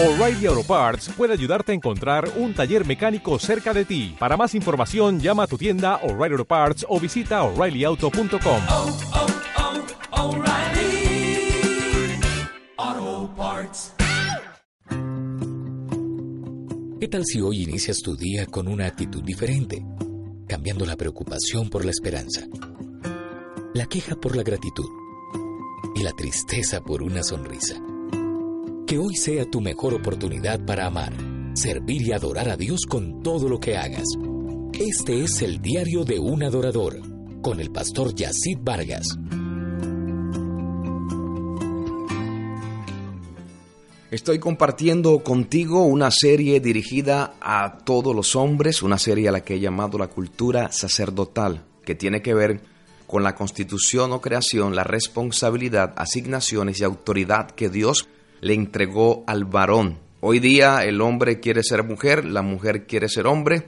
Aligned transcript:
O'Reilly 0.00 0.46
Auto 0.46 0.62
Parts 0.62 1.10
puede 1.16 1.32
ayudarte 1.32 1.72
a 1.72 1.74
encontrar 1.74 2.30
un 2.36 2.54
taller 2.54 2.86
mecánico 2.86 3.36
cerca 3.40 3.74
de 3.74 3.84
ti. 3.84 4.14
Para 4.16 4.36
más 4.36 4.54
información, 4.54 5.18
llama 5.18 5.42
a 5.42 5.46
tu 5.48 5.58
tienda 5.58 5.96
O'Reilly 6.04 6.34
Auto 6.34 6.44
Parts 6.44 6.86
o 6.88 7.00
visita 7.00 7.42
oreillyauto.com. 7.42 8.62
oh, 8.70 8.98
oh, 10.12 10.36
O'Reilly 10.36 11.50
Auto 12.76 13.34
Parts. 13.34 13.92
¿Qué 17.00 17.08
tal 17.08 17.24
si 17.24 17.40
hoy 17.40 17.64
inicias 17.64 17.98
tu 17.98 18.14
día 18.14 18.46
con 18.46 18.68
una 18.68 18.86
actitud 18.86 19.24
diferente, 19.24 19.84
cambiando 20.46 20.86
la 20.86 20.94
preocupación 20.94 21.70
por 21.70 21.84
la 21.84 21.90
esperanza, 21.90 22.42
la 23.74 23.86
queja 23.86 24.14
por 24.14 24.36
la 24.36 24.44
gratitud 24.44 24.88
y 25.96 26.04
la 26.04 26.12
tristeza 26.12 26.80
por 26.82 27.02
una 27.02 27.24
sonrisa? 27.24 27.82
Que 28.88 28.96
hoy 28.96 29.16
sea 29.16 29.44
tu 29.44 29.60
mejor 29.60 29.92
oportunidad 29.92 30.64
para 30.64 30.86
amar, 30.86 31.12
servir 31.52 32.00
y 32.00 32.12
adorar 32.12 32.48
a 32.48 32.56
Dios 32.56 32.86
con 32.88 33.22
todo 33.22 33.46
lo 33.46 33.60
que 33.60 33.76
hagas. 33.76 34.06
Este 34.72 35.24
es 35.24 35.42
el 35.42 35.60
diario 35.60 36.06
de 36.06 36.18
un 36.18 36.42
adorador 36.42 36.98
con 37.42 37.60
el 37.60 37.70
pastor 37.70 38.14
Yacid 38.14 38.56
Vargas. 38.62 39.18
Estoy 44.10 44.38
compartiendo 44.38 45.22
contigo 45.22 45.84
una 45.84 46.10
serie 46.10 46.58
dirigida 46.60 47.34
a 47.42 47.80
todos 47.84 48.16
los 48.16 48.36
hombres, 48.36 48.82
una 48.82 48.96
serie 48.96 49.28
a 49.28 49.32
la 49.32 49.42
que 49.42 49.56
he 49.56 49.60
llamado 49.60 49.98
la 49.98 50.08
cultura 50.08 50.72
sacerdotal, 50.72 51.66
que 51.84 51.94
tiene 51.94 52.22
que 52.22 52.32
ver 52.32 52.62
con 53.06 53.22
la 53.22 53.34
constitución 53.34 54.12
o 54.12 54.22
creación, 54.22 54.74
la 54.74 54.84
responsabilidad, 54.84 55.92
asignaciones 55.98 56.80
y 56.80 56.84
autoridad 56.84 57.50
que 57.50 57.68
Dios 57.68 58.08
le 58.40 58.54
entregó 58.54 59.24
al 59.26 59.44
varón. 59.44 59.98
Hoy 60.20 60.40
día 60.40 60.84
el 60.84 61.00
hombre 61.00 61.40
quiere 61.40 61.62
ser 61.62 61.84
mujer, 61.84 62.24
la 62.24 62.42
mujer 62.42 62.86
quiere 62.86 63.08
ser 63.08 63.26
hombre 63.26 63.66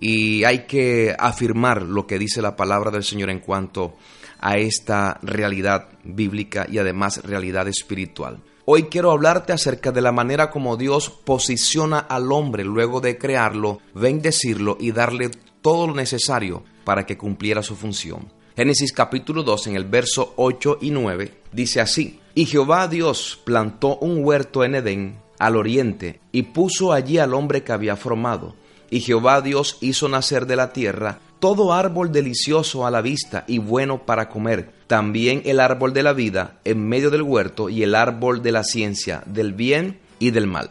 y 0.00 0.44
hay 0.44 0.66
que 0.66 1.14
afirmar 1.18 1.82
lo 1.82 2.06
que 2.06 2.18
dice 2.18 2.40
la 2.40 2.56
palabra 2.56 2.90
del 2.90 3.02
Señor 3.02 3.30
en 3.30 3.40
cuanto 3.40 3.96
a 4.40 4.56
esta 4.56 5.18
realidad 5.22 5.88
bíblica 6.04 6.66
y 6.70 6.78
además 6.78 7.22
realidad 7.24 7.66
espiritual. 7.68 8.40
Hoy 8.64 8.84
quiero 8.84 9.10
hablarte 9.10 9.52
acerca 9.52 9.92
de 9.92 10.02
la 10.02 10.12
manera 10.12 10.50
como 10.50 10.76
Dios 10.76 11.10
posiciona 11.10 12.00
al 12.00 12.30
hombre 12.30 12.64
luego 12.64 13.00
de 13.00 13.16
crearlo, 13.16 13.80
bendecirlo 13.94 14.76
y 14.78 14.92
darle 14.92 15.30
todo 15.62 15.86
lo 15.86 15.94
necesario 15.94 16.62
para 16.84 17.06
que 17.06 17.16
cumpliera 17.16 17.62
su 17.62 17.76
función. 17.76 18.30
Génesis 18.56 18.92
capítulo 18.92 19.42
2 19.42 19.68
en 19.68 19.76
el 19.76 19.84
verso 19.84 20.34
8 20.36 20.78
y 20.82 20.90
9 20.90 21.32
dice 21.52 21.80
así, 21.80 22.20
y 22.38 22.46
Jehová 22.46 22.86
Dios 22.86 23.40
plantó 23.42 23.96
un 23.96 24.24
huerto 24.24 24.62
en 24.62 24.76
Edén 24.76 25.18
al 25.40 25.56
oriente 25.56 26.20
y 26.30 26.44
puso 26.44 26.92
allí 26.92 27.18
al 27.18 27.34
hombre 27.34 27.64
que 27.64 27.72
había 27.72 27.96
formado. 27.96 28.54
Y 28.90 29.00
Jehová 29.00 29.40
Dios 29.40 29.76
hizo 29.80 30.08
nacer 30.08 30.46
de 30.46 30.54
la 30.54 30.72
tierra 30.72 31.18
todo 31.40 31.72
árbol 31.72 32.12
delicioso 32.12 32.86
a 32.86 32.92
la 32.92 33.00
vista 33.00 33.42
y 33.48 33.58
bueno 33.58 34.06
para 34.06 34.28
comer, 34.28 34.70
también 34.86 35.42
el 35.46 35.58
árbol 35.58 35.92
de 35.92 36.04
la 36.04 36.12
vida 36.12 36.60
en 36.62 36.88
medio 36.88 37.10
del 37.10 37.22
huerto 37.22 37.70
y 37.70 37.82
el 37.82 37.96
árbol 37.96 38.40
de 38.40 38.52
la 38.52 38.62
ciencia, 38.62 39.24
del 39.26 39.52
bien 39.52 39.98
y 40.20 40.30
del 40.30 40.46
mal. 40.46 40.70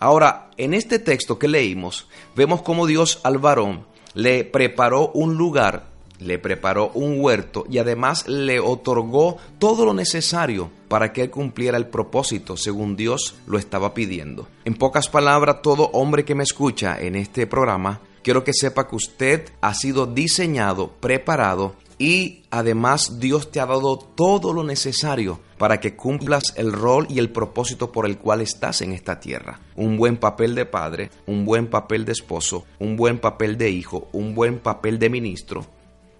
Ahora, 0.00 0.50
en 0.58 0.74
este 0.74 0.98
texto 0.98 1.38
que 1.38 1.48
leímos, 1.48 2.08
vemos 2.36 2.60
cómo 2.60 2.86
Dios 2.86 3.20
al 3.22 3.38
varón 3.38 3.86
le 4.12 4.44
preparó 4.44 5.12
un 5.14 5.36
lugar, 5.36 5.86
le 6.20 6.38
preparó 6.38 6.90
un 6.94 7.20
huerto 7.20 7.64
y 7.68 7.78
además 7.78 8.28
le 8.28 8.60
otorgó 8.60 9.36
todo 9.58 9.84
lo 9.84 9.94
necesario 9.94 10.70
para 10.88 11.12
que 11.12 11.22
él 11.22 11.30
cumpliera 11.30 11.76
el 11.76 11.86
propósito 11.86 12.56
según 12.56 12.96
Dios 12.96 13.36
lo 13.46 13.58
estaba 13.58 13.94
pidiendo. 13.94 14.48
En 14.64 14.74
pocas 14.74 15.08
palabras, 15.08 15.62
todo 15.62 15.90
hombre 15.92 16.24
que 16.24 16.34
me 16.34 16.44
escucha 16.44 17.00
en 17.00 17.16
este 17.16 17.46
programa, 17.46 18.00
quiero 18.22 18.44
que 18.44 18.52
sepa 18.52 18.88
que 18.88 18.96
usted 18.96 19.50
ha 19.60 19.74
sido 19.74 20.06
diseñado, 20.06 20.92
preparado 21.00 21.74
y 22.00 22.44
además 22.50 23.20
Dios 23.20 23.50
te 23.50 23.60
ha 23.60 23.66
dado 23.66 23.98
todo 23.98 24.54
lo 24.54 24.64
necesario 24.64 25.38
para 25.58 25.80
que 25.80 25.94
cumplas 25.94 26.54
el 26.56 26.72
rol 26.72 27.06
y 27.10 27.18
el 27.18 27.28
propósito 27.28 27.92
por 27.92 28.06
el 28.06 28.16
cual 28.16 28.40
estás 28.40 28.80
en 28.80 28.92
esta 28.92 29.20
tierra. 29.20 29.60
Un 29.76 29.98
buen 29.98 30.16
papel 30.16 30.54
de 30.54 30.64
padre, 30.64 31.10
un 31.26 31.44
buen 31.44 31.66
papel 31.66 32.06
de 32.06 32.12
esposo, 32.12 32.64
un 32.78 32.96
buen 32.96 33.18
papel 33.18 33.58
de 33.58 33.68
hijo, 33.68 34.08
un 34.12 34.34
buen 34.34 34.60
papel 34.60 34.98
de 34.98 35.10
ministro. 35.10 35.66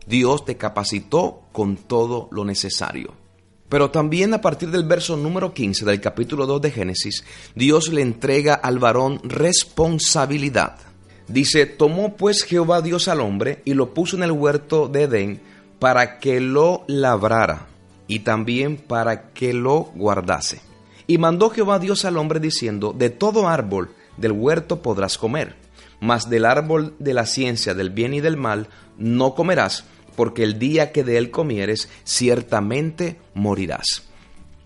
Dios 0.06 0.44
te 0.44 0.56
capacitó 0.56 1.42
con 1.52 1.76
todo 1.76 2.28
lo 2.32 2.44
necesario. 2.44 3.14
Pero 3.68 3.90
también 3.90 4.34
a 4.34 4.40
partir 4.40 4.70
del 4.70 4.84
verso 4.84 5.16
número 5.16 5.54
15 5.54 5.84
del 5.84 6.00
capítulo 6.00 6.46
2 6.46 6.60
de 6.60 6.70
Génesis, 6.72 7.24
Dios 7.54 7.92
le 7.92 8.02
entrega 8.02 8.54
al 8.54 8.80
varón 8.80 9.20
responsabilidad. 9.22 10.76
Dice, 11.28 11.66
tomó 11.66 12.16
pues 12.16 12.42
Jehová 12.42 12.82
Dios 12.82 13.06
al 13.06 13.20
hombre 13.20 13.62
y 13.64 13.74
lo 13.74 13.94
puso 13.94 14.16
en 14.16 14.24
el 14.24 14.32
huerto 14.32 14.88
de 14.88 15.02
Edén 15.02 15.40
para 15.78 16.18
que 16.18 16.40
lo 16.40 16.82
labrara 16.88 17.68
y 18.08 18.20
también 18.20 18.76
para 18.76 19.30
que 19.30 19.52
lo 19.52 19.92
guardase. 19.94 20.60
Y 21.06 21.18
mandó 21.18 21.50
Jehová 21.50 21.78
Dios 21.78 22.04
al 22.04 22.16
hombre 22.16 22.40
diciendo, 22.40 22.92
de 22.92 23.10
todo 23.10 23.48
árbol 23.48 23.90
del 24.16 24.32
huerto 24.32 24.82
podrás 24.82 25.16
comer, 25.16 25.54
mas 26.00 26.28
del 26.28 26.44
árbol 26.44 26.94
de 26.98 27.14
la 27.14 27.26
ciencia 27.26 27.74
del 27.74 27.90
bien 27.90 28.14
y 28.14 28.20
del 28.20 28.36
mal 28.36 28.68
no 28.98 29.34
comerás, 29.34 29.84
porque 30.16 30.42
el 30.42 30.58
día 30.58 30.92
que 30.92 31.04
de 31.04 31.18
él 31.18 31.30
comieres 31.30 31.88
ciertamente 32.04 33.18
morirás. 33.34 34.02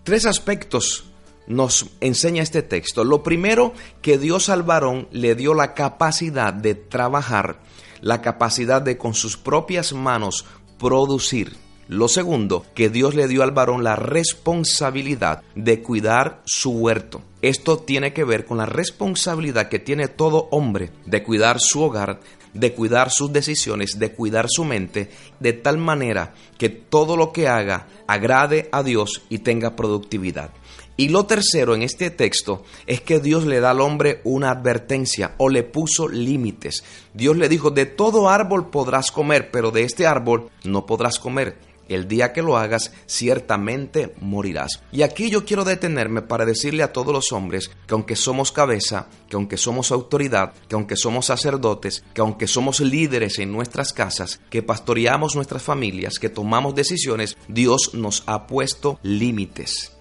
Tres 0.03 0.25
aspectos 0.25 1.05
nos 1.47 1.87
enseña 1.99 2.43
este 2.43 2.61
texto. 2.61 3.03
Lo 3.03 3.23
primero, 3.23 3.73
que 4.01 4.17
Dios 4.17 4.49
al 4.49 4.63
varón 4.63 5.07
le 5.11 5.35
dio 5.35 5.53
la 5.53 5.73
capacidad 5.73 6.53
de 6.53 6.75
trabajar, 6.75 7.59
la 8.01 8.21
capacidad 8.21 8.81
de 8.81 8.97
con 8.97 9.13
sus 9.13 9.37
propias 9.37 9.93
manos 9.93 10.45
producir. 10.77 11.55
Lo 11.87 12.07
segundo, 12.07 12.65
que 12.73 12.89
Dios 12.89 13.13
le 13.13 13.27
dio 13.27 13.43
al 13.43 13.51
varón 13.51 13.83
la 13.83 13.95
responsabilidad 13.95 15.43
de 15.53 15.83
cuidar 15.83 16.41
su 16.43 16.71
huerto. 16.71 17.21
Esto 17.43 17.77
tiene 17.77 18.11
que 18.11 18.23
ver 18.23 18.45
con 18.45 18.57
la 18.57 18.65
responsabilidad 18.65 19.69
que 19.69 19.77
tiene 19.77 20.07
todo 20.07 20.47
hombre 20.49 20.89
de 21.05 21.21
cuidar 21.21 21.59
su 21.59 21.83
hogar, 21.83 22.19
de 22.55 22.73
cuidar 22.73 23.11
sus 23.11 23.31
decisiones, 23.31 23.99
de 23.99 24.13
cuidar 24.13 24.47
su 24.49 24.65
mente, 24.65 25.11
de 25.39 25.53
tal 25.53 25.77
manera 25.77 26.33
que 26.57 26.69
todo 26.69 27.17
lo 27.17 27.31
que 27.31 27.47
haga 27.47 27.87
agrade 28.07 28.67
a 28.71 28.81
Dios 28.81 29.21
y 29.29 29.39
tenga 29.39 29.75
productividad. 29.75 30.49
Y 30.97 31.09
lo 31.09 31.25
tercero 31.25 31.75
en 31.75 31.83
este 31.83 32.09
texto 32.09 32.63
es 32.87 33.01
que 33.01 33.19
Dios 33.19 33.45
le 33.45 33.59
da 33.59 33.71
al 33.71 33.81
hombre 33.81 34.21
una 34.23 34.49
advertencia 34.49 35.35
o 35.37 35.49
le 35.49 35.61
puso 35.61 36.07
límites. 36.07 36.83
Dios 37.13 37.37
le 37.37 37.49
dijo, 37.49 37.69
de 37.69 37.85
todo 37.85 38.29
árbol 38.29 38.69
podrás 38.69 39.11
comer, 39.11 39.51
pero 39.51 39.71
de 39.71 39.83
este 39.83 40.07
árbol 40.07 40.49
no 40.63 40.85
podrás 40.85 41.19
comer. 41.19 41.74
El 41.87 42.07
día 42.07 42.33
que 42.33 42.41
lo 42.41 42.57
hagas, 42.57 42.91
ciertamente 43.05 44.13
morirás. 44.19 44.81
Y 44.91 45.01
aquí 45.03 45.29
yo 45.29 45.45
quiero 45.45 45.63
detenerme 45.63 46.21
para 46.21 46.45
decirle 46.45 46.83
a 46.83 46.93
todos 46.93 47.13
los 47.13 47.31
hombres 47.31 47.69
que 47.87 47.93
aunque 47.93 48.15
somos 48.15 48.51
cabeza, 48.51 49.07
que 49.29 49.35
aunque 49.35 49.57
somos 49.57 49.91
autoridad, 49.91 50.53
que 50.67 50.75
aunque 50.75 50.95
somos 50.95 51.27
sacerdotes, 51.27 52.03
que 52.13 52.21
aunque 52.21 52.47
somos 52.47 52.79
líderes 52.79 53.39
en 53.39 53.51
nuestras 53.51 53.93
casas, 53.93 54.39
que 54.49 54.63
pastoreamos 54.63 55.35
nuestras 55.35 55.63
familias, 55.63 56.19
que 56.19 56.29
tomamos 56.29 56.75
decisiones, 56.75 57.37
Dios 57.47 57.93
nos 57.93 58.23
ha 58.25 58.47
puesto 58.47 58.99
límites. 59.03 59.94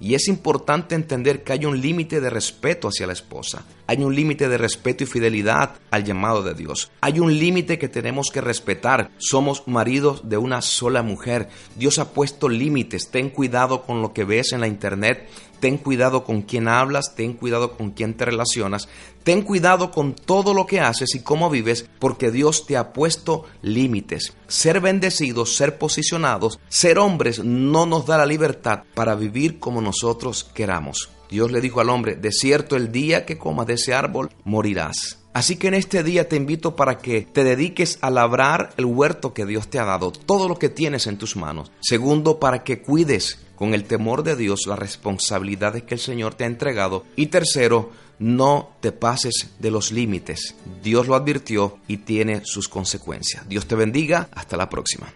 Y 0.00 0.14
es 0.14 0.28
importante 0.28 0.94
entender 0.94 1.42
que 1.42 1.52
hay 1.52 1.64
un 1.64 1.80
límite 1.80 2.20
de 2.20 2.30
respeto 2.30 2.88
hacia 2.88 3.06
la 3.06 3.12
esposa. 3.12 3.64
Hay 3.86 3.98
un 3.98 4.14
límite 4.14 4.48
de 4.48 4.58
respeto 4.58 5.02
y 5.02 5.06
fidelidad 5.06 5.74
al 5.90 6.04
llamado 6.04 6.42
de 6.42 6.54
Dios. 6.54 6.90
Hay 7.00 7.18
un 7.18 7.36
límite 7.36 7.78
que 7.78 7.88
tenemos 7.88 8.28
que 8.32 8.40
respetar. 8.40 9.10
Somos 9.18 9.66
maridos 9.66 10.28
de 10.28 10.36
una 10.36 10.62
sola 10.62 11.02
mujer. 11.02 11.48
Dios 11.74 11.98
ha 11.98 12.12
puesto 12.12 12.48
límites. 12.48 13.10
Ten 13.10 13.30
cuidado 13.30 13.82
con 13.82 14.00
lo 14.00 14.12
que 14.12 14.24
ves 14.24 14.52
en 14.52 14.60
la 14.60 14.68
internet. 14.68 15.28
Ten 15.60 15.78
cuidado 15.78 16.24
con 16.24 16.42
quién 16.42 16.68
hablas. 16.68 17.14
Ten 17.14 17.34
cuidado 17.34 17.76
con 17.76 17.90
quién 17.90 18.14
te 18.14 18.24
relacionas. 18.24 18.88
Ten 19.24 19.42
cuidado 19.42 19.90
con 19.90 20.14
todo 20.14 20.54
lo 20.54 20.66
que 20.66 20.80
haces 20.80 21.14
y 21.14 21.20
cómo 21.20 21.50
vives 21.50 21.88
porque 21.98 22.30
Dios 22.30 22.66
te 22.66 22.76
ha 22.76 22.92
puesto 22.92 23.44
límites. 23.62 24.32
Ser 24.46 24.80
bendecidos, 24.80 25.54
ser 25.54 25.78
posicionados, 25.78 26.58
ser 26.68 26.98
hombres 26.98 27.44
no 27.44 27.84
nos 27.84 28.06
da 28.06 28.18
la 28.18 28.26
libertad 28.26 28.84
para 28.94 29.14
vivir 29.14 29.58
como 29.58 29.82
nosotros 29.82 30.44
queramos. 30.54 31.10
Dios 31.30 31.52
le 31.52 31.60
dijo 31.60 31.80
al 31.80 31.90
hombre, 31.90 32.16
de 32.16 32.32
cierto 32.32 32.76
el 32.76 32.90
día 32.90 33.26
que 33.26 33.36
comas 33.36 33.66
de 33.66 33.74
ese 33.74 33.92
árbol, 33.92 34.30
morirás. 34.44 35.18
Así 35.34 35.56
que 35.56 35.68
en 35.68 35.74
este 35.74 36.02
día 36.02 36.28
te 36.28 36.36
invito 36.36 36.74
para 36.74 36.98
que 36.98 37.22
te 37.22 37.44
dediques 37.44 37.98
a 38.00 38.10
labrar 38.10 38.70
el 38.76 38.86
huerto 38.86 39.34
que 39.34 39.46
Dios 39.46 39.68
te 39.68 39.78
ha 39.78 39.84
dado, 39.84 40.10
todo 40.10 40.48
lo 40.48 40.58
que 40.58 40.68
tienes 40.68 41.06
en 41.06 41.18
tus 41.18 41.36
manos. 41.36 41.70
Segundo, 41.80 42.40
para 42.40 42.64
que 42.64 42.80
cuides 42.80 43.38
con 43.58 43.74
el 43.74 43.84
temor 43.84 44.22
de 44.22 44.36
Dios 44.36 44.66
las 44.66 44.78
responsabilidades 44.78 45.82
que 45.82 45.94
el 45.94 46.00
Señor 46.00 46.34
te 46.34 46.44
ha 46.44 46.46
entregado. 46.46 47.04
Y 47.16 47.26
tercero, 47.26 47.90
no 48.18 48.70
te 48.80 48.92
pases 48.92 49.50
de 49.58 49.70
los 49.70 49.92
límites. 49.92 50.54
Dios 50.82 51.08
lo 51.08 51.14
advirtió 51.14 51.78
y 51.88 51.98
tiene 51.98 52.42
sus 52.44 52.68
consecuencias. 52.68 53.48
Dios 53.48 53.66
te 53.66 53.74
bendiga. 53.74 54.28
Hasta 54.32 54.56
la 54.56 54.68
próxima. 54.68 55.12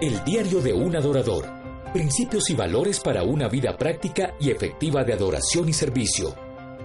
El 0.00 0.24
Diario 0.24 0.62
de 0.62 0.72
un 0.72 0.96
Adorador. 0.96 1.59
Principios 1.92 2.48
y 2.50 2.54
valores 2.54 3.00
para 3.00 3.24
una 3.24 3.48
vida 3.48 3.76
práctica 3.76 4.32
y 4.38 4.50
efectiva 4.50 5.02
de 5.02 5.12
adoración 5.12 5.68
y 5.68 5.72
servicio. 5.72 6.36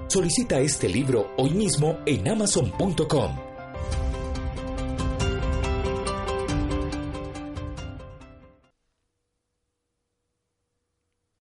Solicita 0.08 0.60
este 0.60 0.90
libro 0.90 1.32
hoy 1.38 1.52
mismo 1.52 2.00
en 2.08 2.28
amazon.com. 2.28 3.55